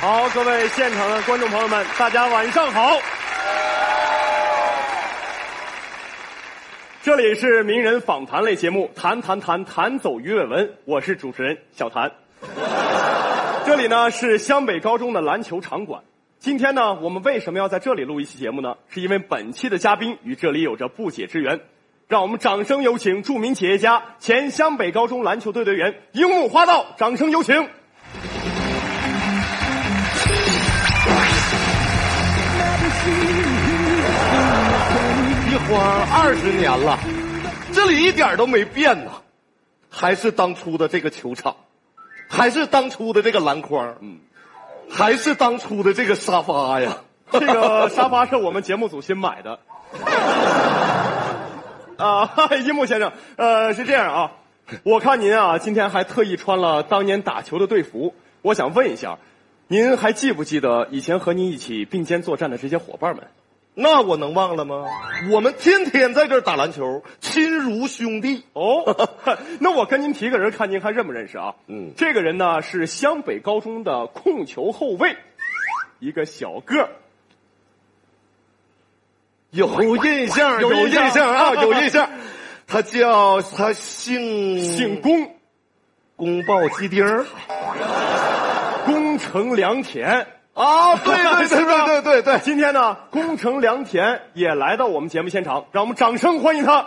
[0.00, 2.98] 好，各位现场的观众朋友们，大家晚上好。
[7.02, 12.12] 这里是名人访谈类节目《谈谈谈谈走鱼尾纹》，我是主持人小谭。
[13.66, 16.02] 这里呢是湘北高中的篮球场馆。
[16.38, 18.76] 今天呢，我们为什么要在这里录一期节目呢？
[18.88, 21.60] 是因为本期的嘉宾与这里有着不解之缘。
[22.08, 27.68] 让我们掌声有请著名企业家、前湘北高中篮球队队员樱木花道，掌声有请。
[35.70, 35.80] 一晃
[36.12, 36.98] 二十年了，
[37.72, 39.22] 这里一点都没变呐，
[39.88, 41.54] 还是当初的这个球场，
[42.28, 44.18] 还是当初的这个篮筐，嗯，
[44.90, 46.96] 还是当初的这个沙发呀。
[47.30, 49.60] 这个沙发是我们节目组新买的。
[51.98, 52.28] 啊，
[52.66, 54.32] 樱木先生，呃，是这样啊，
[54.82, 59.18] 我看您啊，今天还特意穿了当年打球的队服，我想问一下，
[59.68, 63.24] 您还记不记得以前和您一起并肩作战的这些伙伴们？
[63.80, 64.84] 那我能忘了吗？
[65.32, 68.44] 我们天天在这儿打篮球，亲如兄弟。
[68.52, 69.08] 哦，
[69.58, 71.54] 那我跟您提个人，看您还认不认识啊？
[71.66, 75.16] 嗯，这个人呢是湘北高中的控球后卫，
[75.98, 76.90] 一个小个儿。
[79.50, 82.10] 有印象，有印象啊， 有印象。
[82.66, 85.34] 他叫他姓姓龚，
[86.14, 87.26] 宫爆鸡丁儿，
[88.86, 91.14] 宫城良田啊，对
[91.48, 92.38] 对对对对对对。
[92.40, 96.86] 今天呢，宫城良田也来到我们节目现场，让我们掌声欢迎他。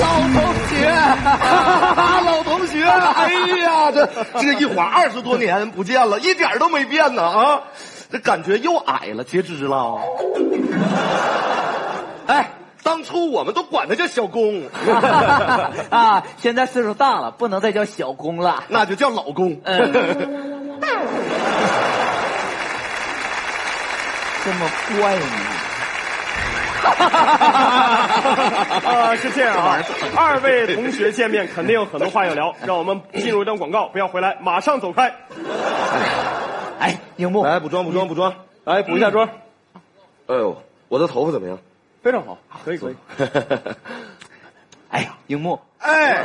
[0.00, 0.88] 老同学，
[2.26, 4.08] 老同学， 哎呀，这
[4.40, 7.62] 这一晃二十多年不见了，一点都没变呢啊！
[8.10, 10.00] 这感觉又矮了，截肢了。
[12.26, 12.50] 哎，
[12.82, 14.62] 当初我们都管他叫小公
[15.90, 19.60] 啊，现在岁数大了，不能再叫小公了，那就叫老公。
[19.64, 19.92] 嗯，
[24.44, 24.70] 这么
[25.00, 25.26] 怪呢？
[26.80, 29.82] 啊，是这样啊！
[30.16, 35.12] 二位同学见面肯定有很多话要聊，让我们进入一段广告，不要回来，马上走开。
[36.78, 38.32] 哎，樱木，来补妆补妆补妆，
[38.64, 39.28] 来补一下妆。
[40.26, 41.58] 哎呦，我的头发怎么样？
[42.02, 42.96] 非常好，可以可以。
[44.90, 46.16] 哎呀，樱木，哎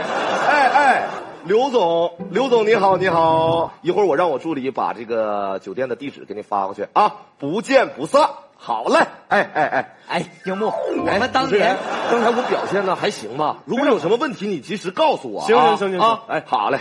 [0.48, 1.08] 哎哎，
[1.44, 8.28] 刘总，刘总你好你好，一会儿我让我助理把这个酒店的地址给你发过去啊，不见不散。
[8.58, 11.78] 好嘞，哎哎哎哎，樱木，我们当年
[12.10, 13.58] 刚才我表现的还行吧？
[13.66, 15.42] 如果有什么问题，你及时告诉我。
[15.42, 16.80] 行行行行啊，哎，好嘞，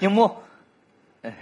[0.00, 0.30] 樱 木，
[1.24, 1.32] 哎，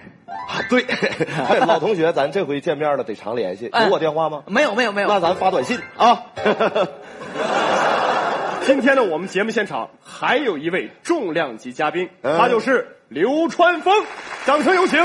[0.70, 0.86] 对，
[1.66, 3.68] 老同学，咱这回见面了，得常联系。
[3.72, 4.44] 有我电话吗？
[4.46, 5.08] 没有没有没有。
[5.08, 6.22] 那咱发短信啊。
[8.64, 13.92] 今天呢，我们节目现场还有一位重量级嘉宾，他就是流川枫，
[14.46, 15.04] 掌声有请。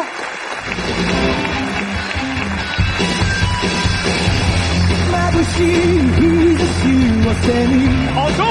[8.14, 8.44] 好球！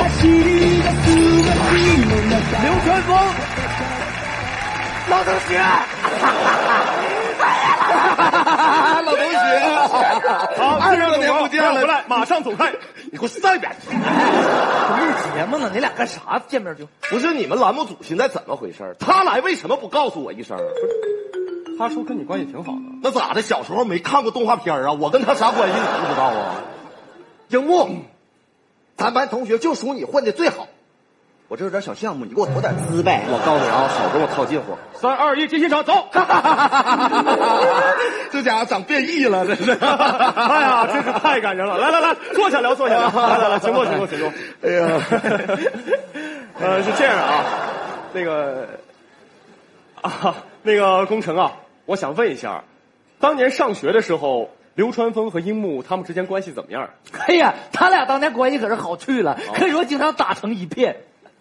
[2.63, 3.17] 流川枫，
[5.09, 5.59] 老同学，
[9.05, 9.37] 老同学，
[10.57, 12.73] 好，二十多年不见了，回来，马上走开，
[13.13, 13.95] 你给我散一边去！
[13.97, 14.03] 录
[15.35, 16.43] 节目呢，你俩干啥？
[16.49, 18.97] 见面就不是你们栏目组现在怎么回事？
[18.99, 20.59] 他来为什么不告诉我一声？
[21.79, 23.43] 他说跟你关系挺好的，那咋的？
[23.43, 24.93] 小时候没看过动画片啊？
[24.93, 26.57] 我跟他啥关系你不知道啊？
[27.49, 28.03] 樱木，
[28.97, 30.67] 咱班同学就属你混的最好。
[31.49, 33.23] 我这有点小项目，你给我投点资呗。
[33.29, 34.77] 我告诉你啊，少跟我套近乎。
[34.95, 36.09] 三二一，进现场，走！
[38.33, 39.71] 这家伙长变异了，这是。
[39.79, 41.79] 哎呀，真是太感人了！
[41.79, 43.09] 来来来，坐下聊，坐下聊。
[43.11, 44.29] 来来来，请坐，请坐，请坐。
[44.63, 45.01] 哎呀，
[46.59, 47.45] 呃，是这样啊，
[48.13, 48.67] 那个
[50.03, 51.53] 啊，那个工程啊，
[51.85, 52.65] 我想问一下，
[53.21, 54.51] 当年上学的时候。
[54.77, 56.91] 流川枫和樱木他们之间关系怎么样？
[57.27, 60.97] 哎呀，他俩当年关系可是好去了，可以说经常打成一片。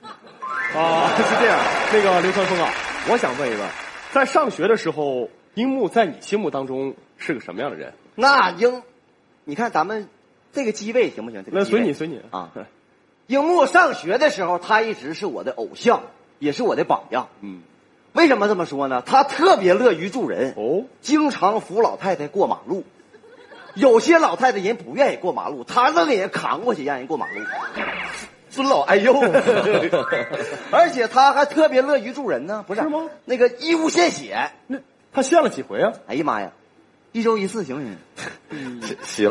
[0.76, 1.58] 啊，是这样。
[1.94, 2.70] 那个刘川峰啊，
[3.10, 3.70] 我想问一问，
[4.12, 7.94] 在上学的时候，樱木在你心目当中是个什么样的人？
[8.16, 8.84] 那樱，
[9.44, 10.10] 你看咱们
[10.54, 11.44] 这个机位行不行？
[11.48, 12.52] 那随你随你啊。
[13.28, 16.04] 樱木上学的时候，他一直是我的偶像，
[16.38, 17.30] 也是我的榜样。
[17.42, 17.64] 嗯，
[18.14, 19.02] 为什么这么说呢？
[19.04, 22.84] 他特别乐于助人哦，经常扶老太太过马路。
[23.74, 27.42] 有些老太太人不愿意过马路，他愣给人扛过去让人过马路，
[28.56, 29.14] 尊老爱幼。
[30.72, 33.10] 而且他还特别乐于助人呢，不是吗？
[33.26, 34.80] 那个义务献血，那
[35.14, 35.92] 他献了几回啊？
[36.08, 36.52] 哎呀妈呀，
[37.12, 38.98] 一周一次行不行？
[39.04, 39.30] 行，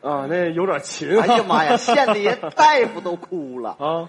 [0.00, 1.20] 啊，那有点勤。
[1.20, 4.08] 哎呀妈呀， 献的人大夫都哭了啊！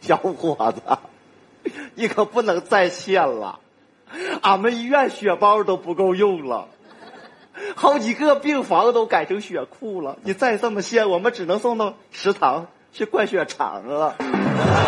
[0.00, 3.60] 小伙子，你可不能再献了，
[4.42, 6.68] 俺们医院血包都不够用了，
[7.74, 10.18] 好几个病房都改成血库了。
[10.22, 14.16] 你再这么献，我们只能送到食堂去灌血肠了。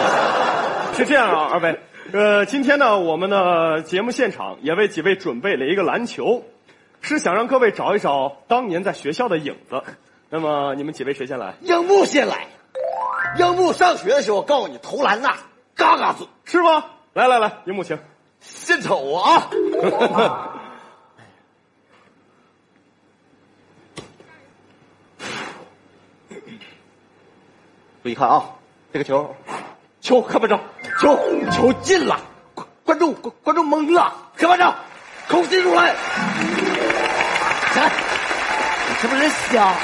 [0.96, 1.78] 是这样啊，二位，
[2.10, 6.43] 呃，今天呢，我们的节目现场也为几位准备了一个篮球，
[7.02, 9.82] 是想让各位找一找当年在学校的影子。
[10.31, 11.56] 那么你们几位谁先来？
[11.60, 12.46] 樱木先来，
[13.37, 15.34] 樱木上学的时候，告诉你投篮呐，
[15.76, 16.87] 嘎嘎准，是吗？
[17.12, 17.99] 来来来，樱木请。
[18.40, 19.50] 献丑啊！
[28.08, 28.43] 注意看啊，
[28.90, 29.37] 这个球，
[30.00, 30.58] 球看不着，
[30.99, 31.20] 球
[31.52, 32.19] 球进了，
[32.55, 34.75] 观观众观观众懵了，看不着，
[35.28, 35.94] 空心入篮。
[37.75, 37.93] 哎，
[38.88, 39.75] 你是不是瞎？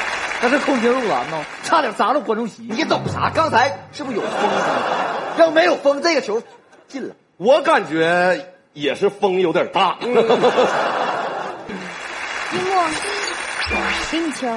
[0.40, 2.62] 那是空心入篮呢，差点砸着观众席。
[2.62, 3.28] 你懂啥？
[3.28, 5.36] 刚才是不是有风啊？
[5.36, 6.42] 要没有风，这个球
[6.88, 7.14] 进了。
[7.36, 9.98] 我感觉也是风有点大。
[10.00, 10.24] 樱木，
[14.10, 14.48] 给你球。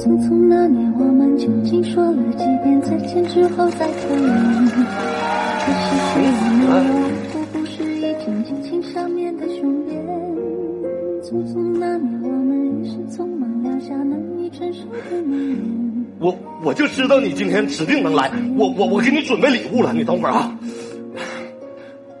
[0.00, 4.28] 匆匆那年，我们究竟说了几遍再见之后再分离？
[5.60, 6.72] 可是谁也没有，
[7.34, 10.02] 我不是一张激情上面的雄辩。
[11.22, 14.80] 匆匆那年，我们一时匆忙撂下难以承受
[15.10, 15.58] 的诺言。
[16.18, 20.58] 我我就知道你今天指定能来，我我我给你准备礼物了，你等会儿啊。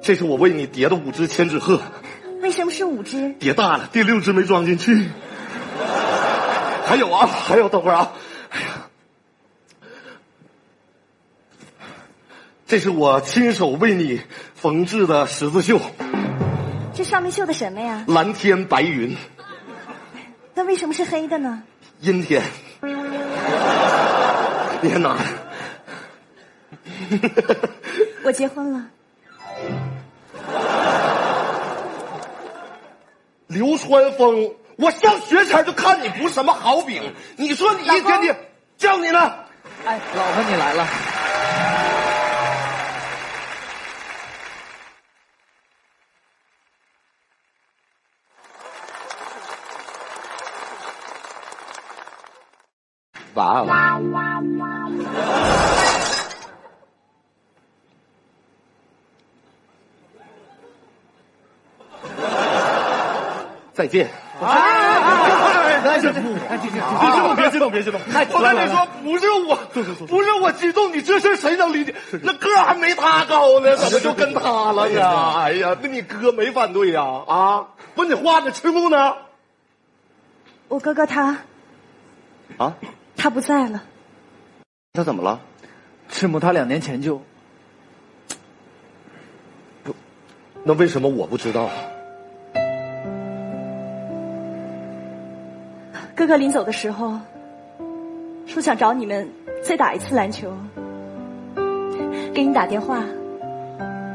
[0.02, 1.80] 这是我为你叠的五只千纸鹤，
[2.42, 3.32] 为什么是五只？
[3.38, 5.06] 叠大了，第六只没装进去。
[6.90, 8.12] 还有啊，还有，等会儿啊。
[8.50, 8.90] 哎呀，
[12.66, 14.20] 这是我亲手为你
[14.56, 15.80] 缝制的十字绣，
[16.92, 18.04] 这上面绣的什么呀？
[18.08, 19.16] 蓝天白云，
[20.54, 21.62] 那为什么是黑的呢？
[22.00, 22.42] 阴天。
[24.82, 25.16] 你先拿。
[28.24, 28.88] 我结婚了。
[33.46, 39.34] 流川枫，我上学前就看你不是什么好饼，你说你一天天叫你呢？
[39.84, 40.86] 哎，老婆你来了。
[53.34, 53.66] 哇哦！
[63.72, 64.10] 再见。
[64.40, 68.00] 来，这这别激动，别激动，别激动。
[68.32, 69.56] 我跟你说，不是我，
[70.06, 71.94] 不是我激动，你这事谁能理解？
[72.22, 75.00] 那个还没他高呢，怎么就跟他了呢？
[75.36, 77.04] 哎呀，那你哥没反对呀？
[77.26, 79.16] 啊，不，你画的赤木呢？
[80.68, 81.38] 我哥哥他
[82.56, 82.74] 啊，
[83.16, 83.82] 他不在了。
[84.92, 85.40] 他怎么了？
[86.08, 87.22] 赤木他两年前就
[89.84, 89.94] 不
[90.64, 91.70] 那为什么我不知道？
[96.20, 97.18] 哥哥临走的时候
[98.46, 99.26] 说想找你们
[99.64, 100.52] 再打一次篮球，
[102.34, 103.02] 给你打电话，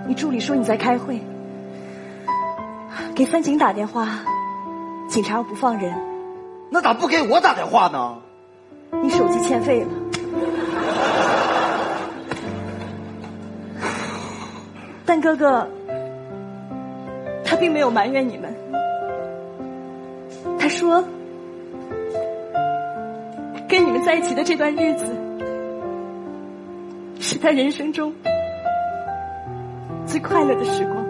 [0.07, 1.19] 你助理说你在开会，
[3.15, 4.19] 给三井打电话，
[5.09, 5.95] 警察又不放人，
[6.69, 8.17] 那咋不给我打电话呢？
[9.01, 9.87] 你手机欠费了。
[15.07, 15.67] 但哥哥
[17.43, 18.55] 他并没有埋怨你们，
[20.59, 21.03] 他说。
[23.75, 25.05] 跟你们在一起的这段日子，
[27.19, 28.15] 是他人生中
[30.07, 31.05] 最快乐的时光。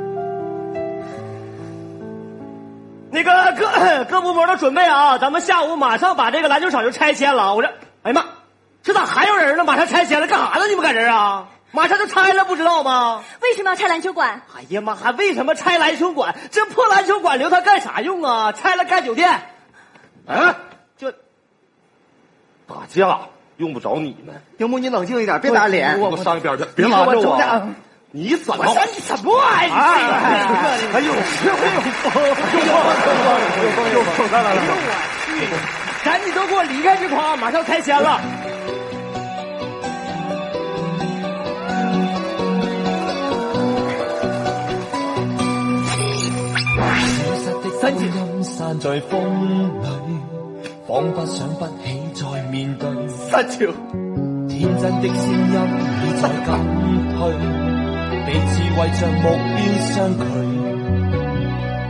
[3.12, 7.53] 那个各各部门都准备啊，咱们下午马上把这个篮球场就拆迁了。
[7.53, 7.67] 我这，
[8.01, 8.25] 哎呀妈，
[8.81, 9.63] 这咋还有人呢？
[9.63, 10.65] 马上拆迁了，干啥呢？
[10.67, 11.50] 你们搁这啊？
[11.69, 13.24] 马上就拆了，不知道吗？
[13.43, 14.41] 为什么要拆篮球馆？
[14.57, 16.36] 哎呀妈，还为什么拆篮球馆？
[16.50, 18.53] 这破篮球馆留它干啥用啊？
[18.53, 19.29] 拆了盖酒店。
[20.25, 20.41] 啊，就
[22.67, 23.19] 打架
[23.57, 24.41] 用不着你们。
[24.57, 26.00] 樱木，你冷静一点，别打脸。
[26.00, 27.38] 我上一边去，别拉着我。
[27.38, 27.67] 我
[28.12, 28.63] 你怎么？
[28.65, 29.75] 我你什么玩意儿？
[30.93, 31.07] 哎呦，
[33.93, 34.62] 有风，来来来，
[36.03, 38.22] 赶紧都给我离开这块，马上拆迁了。
[47.81, 48.10] 三井
[50.95, 52.87] 散在風裏，彷彿想不起再面對。
[53.07, 53.67] 三井，
[54.47, 55.55] 天真的聲音
[56.01, 56.47] 已在減
[57.11, 57.19] 退，
[58.25, 59.59] 彼此為着目標
[59.91, 60.23] 相距，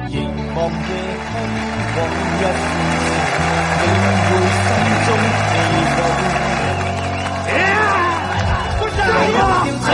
[0.09, 0.13] 凝
[0.55, 0.89] 望夜
[1.29, 1.31] 空，
[1.95, 1.97] 往
[2.35, 2.73] 一線，
[3.81, 3.83] 領
[4.25, 4.67] 會心
[5.05, 5.07] 中
[5.45, 5.53] 疲
[5.95, 5.99] 累。
[9.87, 9.89] 哎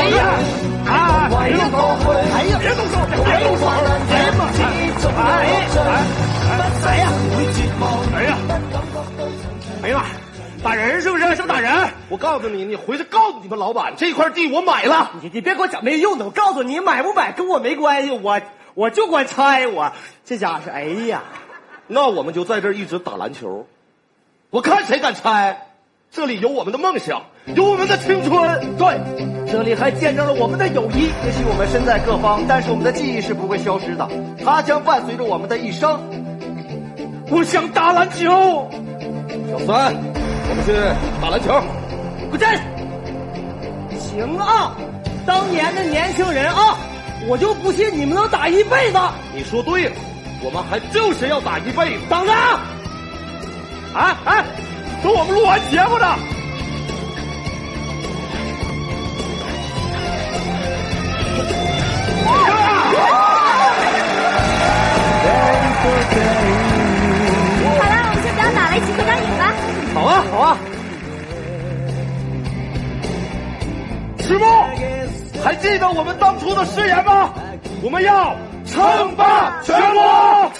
[12.22, 15.14] 告诉你，你回去告诉你们老板，这块地我买了。
[15.24, 18.40] 你你别给我讲没用的，我告诉你，买不买跟我没关系，我
[18.76, 19.92] 我就管拆我。
[20.24, 21.24] 这家伙是，哎呀，
[21.88, 23.66] 那我们就在这儿一直打篮球，
[24.52, 25.68] 我看谁敢拆。
[26.12, 27.24] 这里有我们的梦想，
[27.56, 28.76] 有我们的青春。
[28.78, 29.00] 对，
[29.52, 31.08] 这里还见证了我们的友谊。
[31.26, 34.08] 也许我们身在各方，但是我们的记忆是不会消失的，
[34.46, 36.00] 它将伴随着我们的一生。
[37.32, 38.70] 我想打篮球。
[39.50, 40.74] 小三，我们去
[41.22, 41.81] 打篮球。
[42.32, 42.58] 滚蛋！
[44.00, 44.74] 行啊，
[45.26, 46.78] 当年的年轻人啊，
[47.28, 49.00] 我就不信你们能打一辈子。
[49.36, 49.96] 你说对了，
[50.42, 52.04] 我们还就是要打一辈子。
[52.10, 52.32] 等着！
[53.94, 54.46] 哎哎，
[55.04, 56.08] 等我们录完节目呢。
[62.26, 62.61] 好
[75.62, 77.34] 记得我们当初的誓言吗？
[77.84, 80.52] 我们要称霸全国。